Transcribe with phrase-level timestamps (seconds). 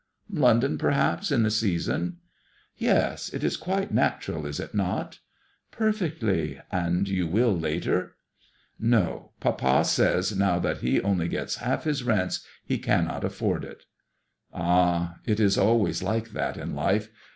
[0.23, 2.13] *'London, perhaps, in the season?"
[2.69, 3.29] ^' Yes.
[3.29, 5.19] It is quite natural, is it not?""
[5.79, 6.59] Perfectly.
[6.71, 8.15] And you will later?""
[8.95, 9.33] No.
[9.39, 13.83] Papa says now that he only gets half his rents, he cannot afford it." '^
[14.51, 17.11] Ah I it is always like that in life.